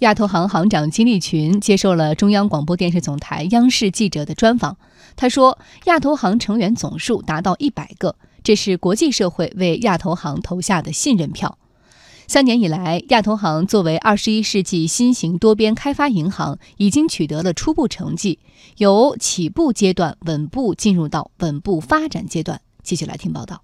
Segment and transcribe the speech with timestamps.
[0.00, 4.76] 亚投行行长金立群接受了中央广播电视总台央视记者的专访。
[5.16, 11.56] 他说，亚投行成员总数达到一百个，这是国际社会为亚投行投下的信任票。
[12.28, 18.38] 三年以来，亚投行作为二十一世纪新型多边开发银行，已经取得了初步成绩，
[18.76, 22.60] 由起步阶段稳步进入到稳步发展阶段。
[22.82, 23.62] 继续来听报道。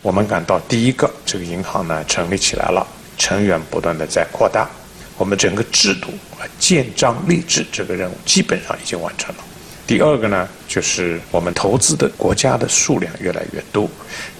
[0.00, 2.86] 我们感到，第一个，这个银行呢成立起来了，
[3.18, 4.70] 成员不断的在扩大。
[5.16, 6.08] 我们整个制度
[6.38, 9.44] 啊建章立制这个任务基本上已经完成了。
[9.86, 13.88] 第二个呢，就是我们投资的国家的数量越来越多，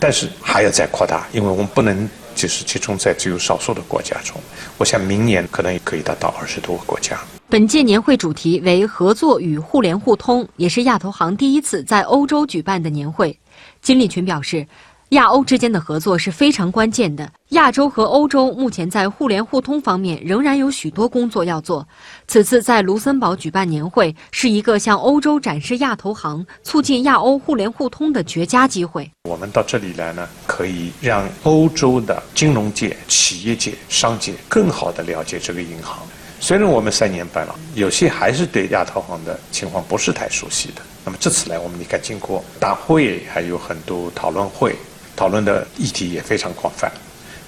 [0.01, 4.41] 但是还要再扩大，因为我们不能就是集中在只有少数的国家中。
[4.79, 7.21] 我想明年可能也可以达到二十多个国家。
[7.49, 13.39] 本届年会主题为合作与互联互通，也是亚投行第一次在欧洲举办的年会。
[13.81, 14.67] 金立群表示。
[15.11, 17.31] 亚欧之间的合作是非常关键的。
[17.51, 21.87] 亚洲和欧洲目前在互联互通方面仍然有许多工作要做。
[22.27, 29.09] 此次在卢森堡举办年会，是一个向欧洲展示亚投行、促进亚欧互联互通的绝佳机会。
[29.29, 35.99] 我们到这里来呢，可以让欧洲的金融界、企业界、商界更好地了解这个银行。
[36.41, 40.83] 虽然我们三年半了，有些还是对亚投行的情况不是太熟悉的。
[41.05, 44.75] 那么这次来，我们你看经过大会，还有很多讨论会。
[45.17, 46.91] 讨论的议题也非常广泛，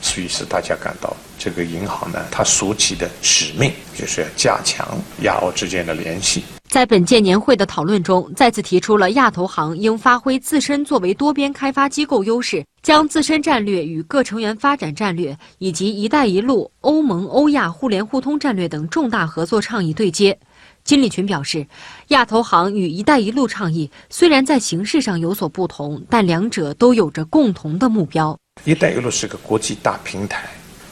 [0.00, 4.86] 所以使大家感到这个银行呢，它所起的使命就是要加强
[5.22, 6.44] 亚欧之间的联系。
[6.76, 20.38] 在本届年会的讨论中，再次提出了亚投行应发挥自身作为多边开发机构优势，将自身战略与各成员发展战略以及“一带一路”、欧盟、欧亚互联互通战略等重大合作倡议对接。
[20.84, 21.66] 金立群表示，
[22.08, 28.38] 亚投行与“一带一路”倡议虽然在形式上有所不同，但两者都有着共同的目标。
[28.64, 30.46] “一带一路”是个国际大平台，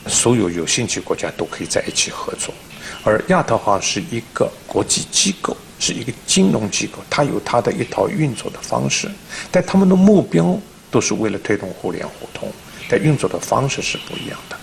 [0.06, 2.54] 所有有兴趣国家都可以在一起合作；
[3.04, 9.08] 而亚投行是一个国际机构，是一个金融机构，它有它的一套运作的方式，
[9.50, 10.58] 但他们的目标
[10.90, 12.50] 都是为了推动互联互通，
[12.88, 14.56] 但运作的方式是不一样的。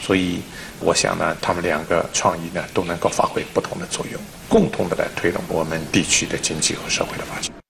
[0.00, 0.40] 所以，
[0.80, 7.58] 我想呢，他们两个创意呢，都能够发挥不同的作用，共同的来推动我们地区的经济和社会的发展。